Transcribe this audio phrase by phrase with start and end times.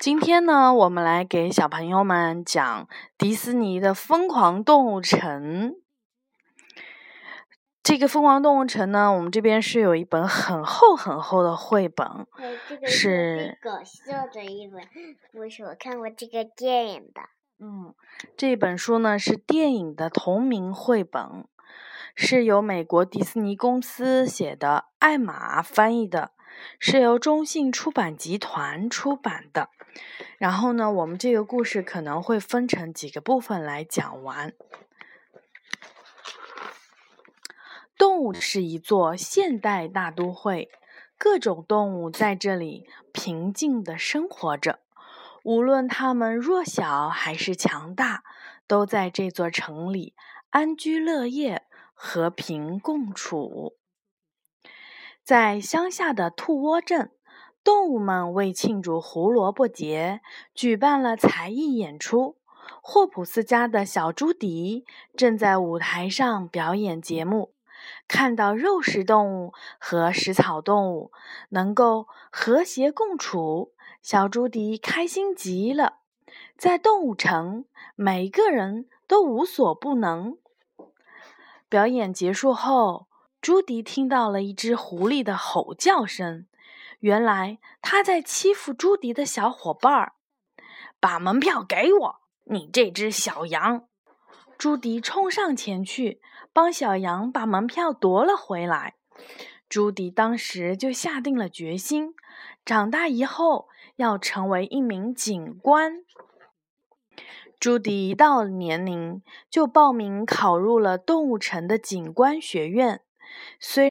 [0.00, 5.72] 今天呢，我们来给小朋友们讲迪士尼的《疯狂动物城》。
[7.82, 12.26] 这个《疯狂动物城》呢，我们这边是有一本很厚很厚的绘本，
[12.86, 14.80] 是搞笑的一本
[15.32, 15.64] 故事。
[15.64, 17.20] 我看过这个电影的。
[17.58, 17.94] 嗯，
[18.38, 21.44] 这本书呢是电影的同名绘本，
[22.14, 26.30] 是由美国迪士尼公司写的，艾玛翻译的。
[26.78, 29.70] 是由中信出版集团出版的。
[30.38, 34.52] 然后呢，我们这个故事可能会分成几个部分来讲完。
[37.98, 40.70] 动物是一座现代大都会，
[41.18, 44.78] 各种动物在这里平静的生活着，
[45.42, 48.22] 无论它们弱小还是强大，
[48.66, 50.14] 都在这座城里
[50.48, 53.76] 安居乐业，和平共处。
[55.30, 57.12] 在乡下的兔窝镇，
[57.62, 60.22] 动物们为庆祝胡萝卜节，
[60.56, 62.36] 举办了才艺演出。
[62.82, 64.84] 霍普斯家的小朱迪
[65.16, 67.54] 正在舞台上表演节目。
[68.08, 71.12] 看到肉食动物和食草动物
[71.50, 75.98] 能够和谐共处，小朱迪开心极了。
[76.56, 80.36] 在动物城，每个人都无所不能。
[81.68, 83.06] 表演结束后。
[83.40, 86.46] 朱迪听到了一只狐狸的吼叫声，
[86.98, 90.12] 原来他在欺负朱迪的小伙伴儿。
[91.00, 93.86] 把门票给我，你这只小羊！
[94.58, 96.20] 朱迪冲上前去，
[96.52, 98.96] 帮小羊把门票夺了回来。
[99.70, 102.14] 朱迪当时就下定了决心，
[102.66, 106.04] 长大以后要成为一名警官。
[107.58, 113.00] 朱迪一到年龄，就报名考入了动物城的警官学院。
[113.58, 113.90] 虽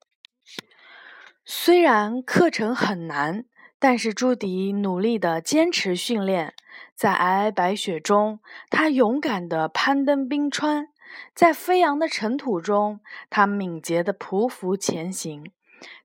[1.45, 3.45] 虽然课程很难，
[3.79, 6.53] 但是朱迪努力的坚持训练，
[6.95, 8.39] 在皑皑白雪中，
[8.69, 10.85] 他勇敢的攀登冰川；
[11.33, 12.99] 在飞扬的尘土中，
[13.29, 15.43] 他敏捷的匍匐前行；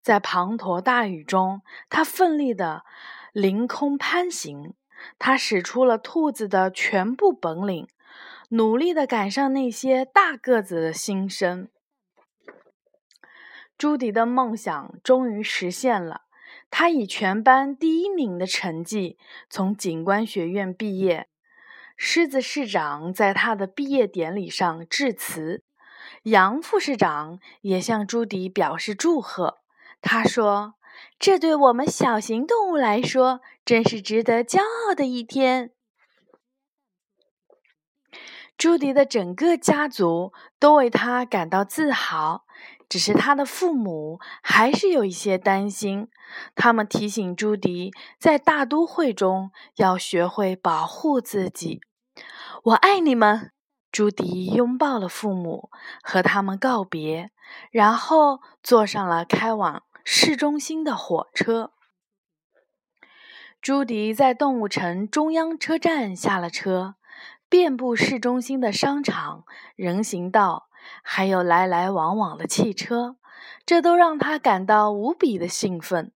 [0.00, 2.84] 在滂沱大雨中，他奋力的
[3.32, 4.74] 凌空攀行。
[5.18, 7.86] 他使出了兔子的全部本领，
[8.50, 11.68] 努力的赶上那些大个子的新生。
[13.76, 16.22] 朱迪的梦想终于实现了，
[16.70, 19.18] 他以全班第一名的成绩
[19.50, 21.28] 从警官学院毕业。
[21.96, 25.62] 狮子市长在他的毕业典礼上致辞，
[26.24, 29.58] 杨副市长也向朱迪表示祝贺。
[30.00, 30.74] 他说
[31.18, 35.70] ：“这对我们小型动物来说，真是值得骄傲的一天。”
[38.56, 42.44] 朱迪的整个家族都为他感到自豪。
[42.94, 46.06] 只是他的父母还是有一些担心，
[46.54, 47.90] 他们提醒朱迪，
[48.20, 51.80] 在大都会中要学会保护自己。
[52.62, 53.50] 我爱你们，
[53.90, 55.70] 朱迪拥抱了父母，
[56.04, 57.32] 和他们告别，
[57.72, 61.72] 然后坐上了开往市中心的火车。
[63.60, 66.94] 朱迪在动物城中央车站下了车，
[67.48, 69.44] 遍布市中心的商场、
[69.74, 70.68] 人行道。
[71.02, 73.16] 还有来来往往的汽车，
[73.64, 76.12] 这都让他感到无比的兴奋。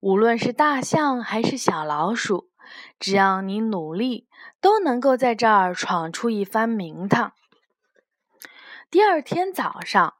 [0.00, 2.50] 无论是大象还是小老鼠，
[2.98, 4.28] 只要你努力，
[4.60, 7.32] 都能够在这儿闯出一番名堂。
[8.90, 10.14] 第二天早上，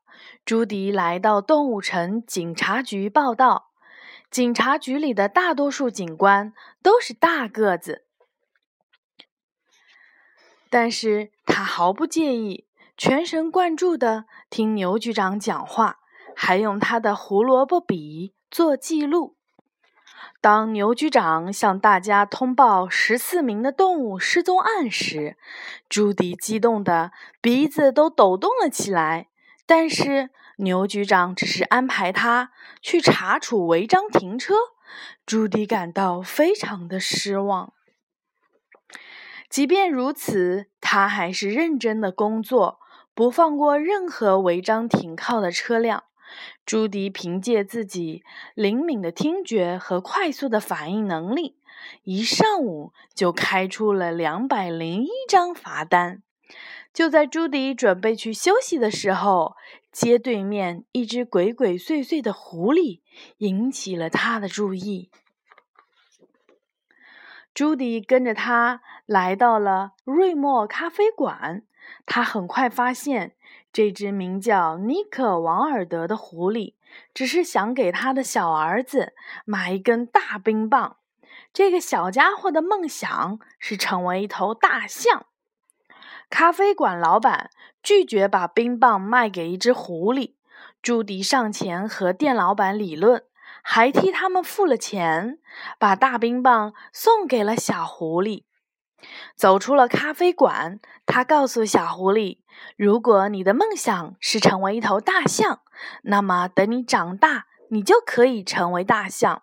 [0.45, 3.71] 朱迪来到动物城警察局报道。
[4.31, 8.05] 警察局里的大多数警官都是大个子，
[10.69, 12.67] 但是他毫不介意。
[12.97, 15.99] 全神贯注地听牛局长讲话，
[16.37, 19.37] 还用他的胡萝卜笔做记录。
[20.41, 25.37] 当牛局长向大家通报十四名的动物失踪案时，
[25.89, 27.11] 朱迪激动的
[27.41, 29.29] 鼻子都抖动了起来。
[29.67, 34.55] 但是牛局长只是安排他去查处违章停车，
[35.27, 37.73] 朱迪感到非常的失望。
[39.49, 42.81] 即便如此，他还是认真的工作。
[43.15, 46.05] 不放过任何违章停靠的车辆。
[46.67, 48.25] 朱迪凭借自己
[48.55, 51.57] 灵敏的听觉和快速的反应能力，
[52.03, 56.23] 一上午就开出了两百零一张罚单。
[56.93, 59.55] 就在朱迪准备去休息的时候，
[59.93, 63.01] 街对面一只鬼鬼祟祟的狐狸
[63.39, 65.11] 引起了他的注意。
[67.53, 71.65] 朱迪跟着他来到了瑞莫咖啡馆。
[72.07, 73.35] 他很快发现，
[73.73, 76.75] 这只名叫尼克·王尔德的狐狸
[77.13, 79.15] 只是想给他的小儿子
[79.45, 80.99] 买一根大冰棒。
[81.53, 85.27] 这个小家伙的梦想是成为一头大象。
[86.31, 87.51] 咖啡馆老板
[87.83, 90.35] 拒绝把冰棒卖给一只狐狸。
[90.83, 93.25] 朱迪上前和店老板理论，
[93.63, 95.39] 还替他们付了钱，
[95.79, 98.45] 把大冰棒送给了小狐狸。
[99.37, 102.39] 走出了咖啡馆，他告诉小狐狸
[102.77, 105.61] ：“如果你的梦想是成为一头大象，
[106.03, 109.43] 那么等你长大，你就可以成为大象，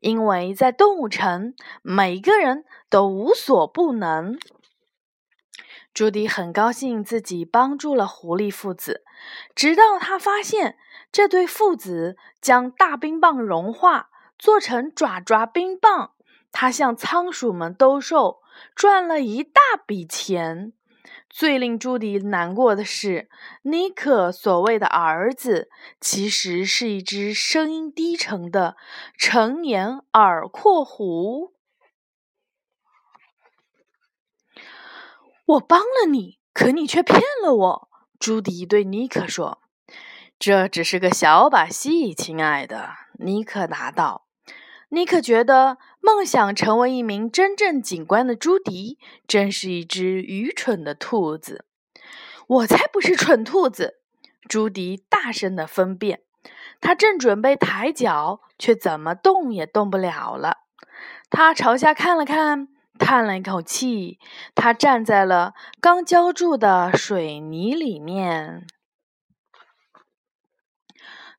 [0.00, 4.38] 因为在动物城，每个人都无所不能。”
[5.92, 9.02] 朱迪很高兴自己帮助了狐狸父子，
[9.56, 10.78] 直到他发现
[11.10, 14.08] 这对父子将大冰棒融化，
[14.38, 16.12] 做成爪爪冰棒，
[16.52, 18.38] 他向仓鼠们兜售。
[18.74, 20.72] 赚了一大笔钱。
[21.28, 23.28] 最令朱迪难过的是，
[23.62, 25.70] 尼克所谓的儿子，
[26.00, 28.76] 其实是一只声音低沉的
[29.16, 31.54] 成年耳廓狐。
[35.46, 37.88] 我帮了你，可你却骗了我。
[38.18, 39.62] 朱迪对尼克说
[40.38, 44.26] ：“这只是个小把戏，亲爱的。”尼克答道。
[44.90, 48.98] 尼克觉得梦想成为一名真正警官的朱迪
[49.28, 51.64] 真是一只愚蠢的兔子。
[52.46, 54.00] 我才不是蠢兔子！
[54.48, 56.22] 朱迪大声的分辨。
[56.80, 60.58] 他正准备抬脚，却怎么动也动不了了。
[61.28, 62.68] 他朝下看了看，
[62.98, 64.18] 叹了一口气。
[64.54, 68.66] 他站在了刚浇筑的水泥里面。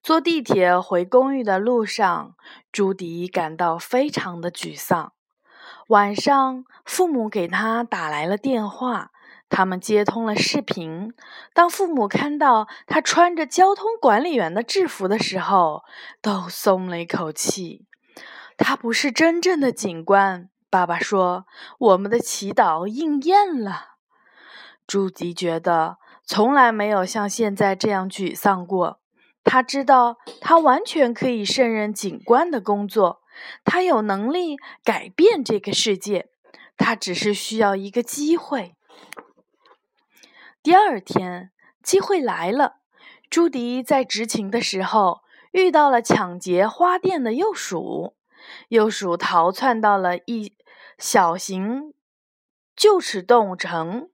[0.04, 2.36] 坐地铁回公寓的路上，
[2.72, 5.14] 朱迪感到非常的沮丧。
[5.90, 9.12] 晚上，父母给他打来了电话，
[9.48, 11.14] 他们接通了视频。
[11.54, 15.84] 当父母看到他穿着交通管理员的制服的时候，
[16.20, 17.86] 都松了一口气。
[18.58, 21.46] 他不是真正的警官，爸爸说
[21.78, 23.98] ：“我们的祈祷应验了。”
[24.88, 29.01] 朱迪觉得从来没有像现在这样沮丧过。
[29.44, 33.22] 他知道，他完全可以胜任警官的工作。
[33.66, 36.30] 他有能力改变这个世界，
[36.78, 38.76] 他只是需要一个机会。
[40.62, 41.52] 第二天，
[41.82, 42.76] 机会来了。
[43.32, 45.22] 朱迪在执勤的时候
[45.52, 48.16] 遇到了抢劫花店的幼鼠，
[48.68, 50.54] 幼鼠逃窜到了一
[51.00, 51.94] 小型
[52.76, 54.11] 旧齿动物城。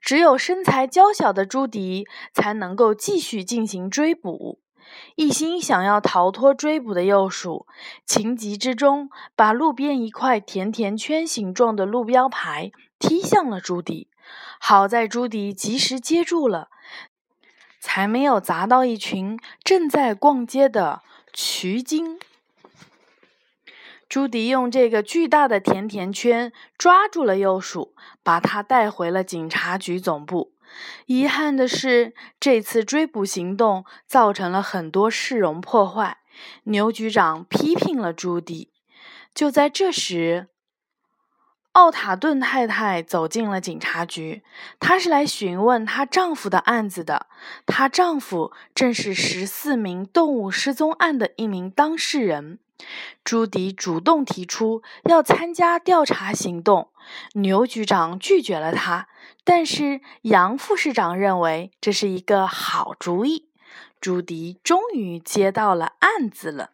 [0.00, 4.60] 只有身材娇小的朱迪才能够继续进行追捕。
[5.16, 7.66] 一心想要逃脱追捕的幼鼠，
[8.06, 14.08] 情急之中把路边一块甜甜圈形状的路标牌踢向了朱迪。
[14.58, 16.68] 好在朱迪及时接住了，
[17.80, 21.02] 才没有砸到一群正在逛街的
[21.32, 22.18] 渠精。
[24.08, 30.54] 朱迪用这个巨大的甜甜圈抓住了幼鼠，把它带回了警察局总部。
[31.06, 36.18] 遗憾的是，这次追捕行动造成了很多市容破坏。
[36.64, 38.70] 牛局长批评了朱迪。
[39.34, 40.48] 就在这时，
[41.72, 44.42] 奥塔顿太太走进了警察局，
[44.80, 47.26] 她是来询问她丈夫的案子的。
[47.66, 52.58] 她丈夫正是十四名动物失踪案的一名当事人。
[53.24, 56.90] 朱迪主动提出要参加调查行动，
[57.34, 59.08] 牛局长拒绝了他，
[59.44, 63.50] 但是杨副市长认为这是一个好主意。
[64.00, 66.70] 朱迪终于接到了案子了。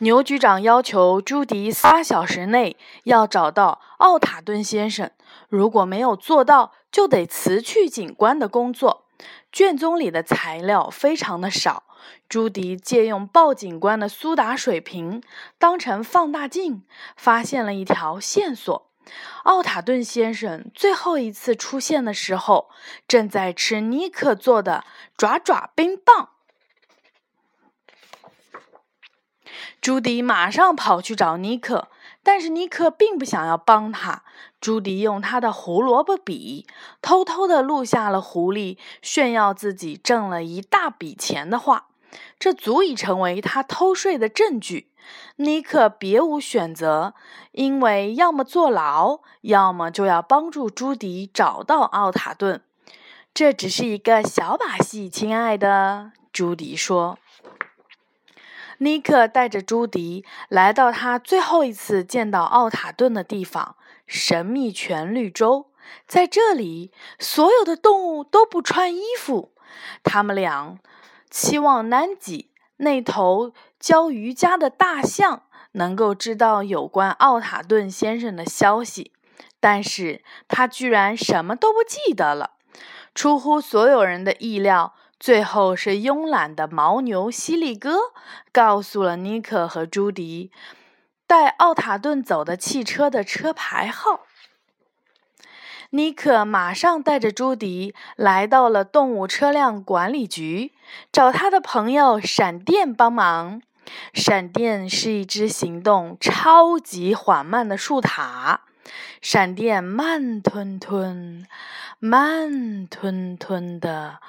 [0.00, 5.10] 牛局长要求朱迪仨小时内要找到奥塔顿先生，
[5.48, 9.07] 如果没有做到，就得辞去警官的工作。
[9.50, 11.84] 卷宗里的材料非常的少。
[12.28, 15.22] 朱迪借用鲍警官的苏打水瓶
[15.58, 16.84] 当成放大镜，
[17.16, 18.90] 发现了一条线索：
[19.44, 22.70] 奥塔顿先生最后一次出现的时候，
[23.06, 24.84] 正在吃尼克做的
[25.16, 26.30] 爪爪冰棒。
[29.80, 31.88] 朱迪马上跑去找尼克，
[32.30, 34.22] 但是尼克并不想要帮他。
[34.60, 36.66] 朱迪用他的胡萝卜笔
[37.00, 41.86] 偷偷地录下了狐狸炫耀自己挣了一大笔钱的话。
[42.38, 44.90] 这足以成为他偷税的证据。
[45.36, 47.14] 尼克别无选择，
[47.52, 52.60] 因为要么坐牢，要么就要帮助朱迪找到奥塔顿。
[53.32, 57.16] 这只是一个小把戏，亲爱的，朱迪说。
[58.78, 65.70] 尼克带着朱迪来到他最后一次见到奥塔顿的地方——神秘泉绿洲。
[66.06, 69.52] 在这里，所有的动物都不穿衣服。
[70.02, 70.78] 他们俩。
[71.30, 75.42] 期望南极那头教瑜伽的大象
[75.72, 79.12] 能够知道有关奥塔顿先生的消息，
[79.60, 82.52] 但是他居然什么都不记得了。
[83.14, 87.98] 出乎所有人的意料，最后是慵懒的牦牛犀利哥
[88.52, 90.52] 告诉了尼克和朱迪
[91.26, 94.20] 带奥塔顿走的汽车的车牌号。
[95.90, 100.72] 尼克马上带着朱迪来到了动物车辆管理局，
[101.10, 103.62] 找他的朋友闪电帮忙。
[104.12, 108.60] 闪电是一只行动超级缓慢的树塔。
[109.22, 111.46] 闪电慢吞吞、
[111.98, 114.20] 慢吞吞的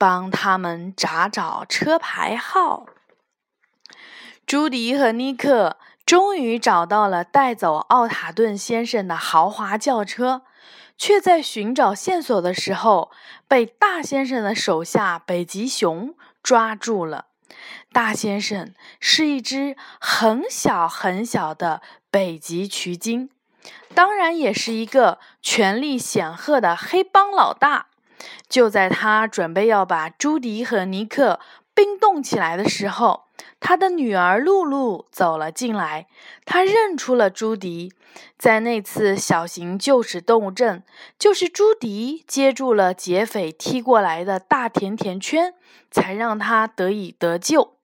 [0.00, 2.86] 帮他们查找车牌号。
[4.46, 5.76] 朱迪和尼克
[6.06, 10.40] 终于找到了带走奥塔顿先生的豪华轿车。
[10.96, 13.10] 却在寻找线索的时候，
[13.48, 17.26] 被大先生的手下北极熊抓住了。
[17.90, 21.80] 大先生是一只很小很小的
[22.10, 23.30] 北极取鲸，
[23.94, 27.89] 当然也是一个权力显赫的黑帮老大。
[28.48, 31.40] 就在他准备要把朱迪和尼克
[31.74, 33.24] 冰冻起来的时候，
[33.58, 36.06] 他的女儿露露走了进来，
[36.44, 37.92] 她认出了朱迪。
[38.36, 40.82] 在那次小型救齿动物镇，
[41.18, 45.54] 就是朱迪接住了劫匪踢过来的大甜甜圈，
[45.90, 47.76] 才让他得以得救。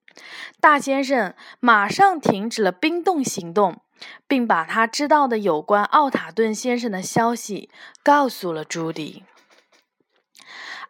[0.59, 3.79] 大先生马上停止了冰冻行动，
[4.27, 7.69] 并把他知道的有关奥塔顿先生的消息
[8.03, 9.23] 告诉了朱迪。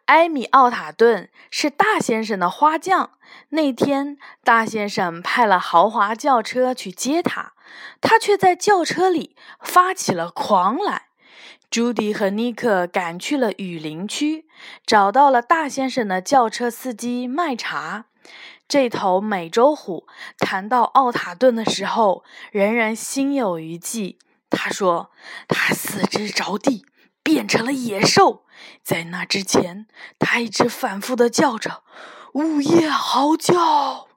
[0.08, 3.10] 埃米·奥塔顿是大先生的花匠。
[3.50, 7.52] 那天，大先生派了豪华轿车去接他，
[8.00, 11.08] 他却在轿车里发起了狂来。
[11.70, 14.46] 朱迪和尼克赶去了雨林区，
[14.86, 18.06] 找到了大先生的轿车司机麦查。
[18.66, 20.06] 这头美洲虎
[20.38, 24.18] 谈到奥塔顿的时候，仍然心有余悸。
[24.48, 25.10] 他说
[25.46, 26.86] ：“他四肢着地。”
[27.28, 28.46] 变成了野兽，
[28.82, 29.86] 在那之前，
[30.18, 31.84] 他一直反复的叫着，
[32.32, 34.08] 午夜嚎叫。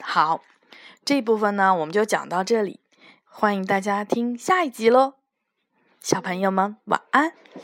[0.00, 0.44] 好，
[1.04, 2.78] 这部分呢，我们就讲到这里，
[3.24, 5.14] 欢迎大家听下一集喽，
[6.00, 7.32] 小朋友们晚安。